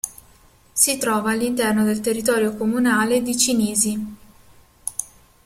Si 0.73 0.97
trova 0.97 1.29
all'interno 1.29 1.83
del 1.83 1.99
territorio 1.99 2.55
comunale 2.57 3.21
di 3.21 3.37
Cinisi. 3.37 4.15